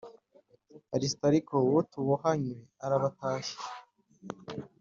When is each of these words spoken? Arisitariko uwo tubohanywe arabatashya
Arisitariko 0.95 1.53
uwo 1.67 1.81
tubohanywe 1.91 2.59
arabatashya 2.85 3.57